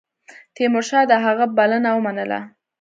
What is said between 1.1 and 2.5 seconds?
د هغه بلنه ومنله.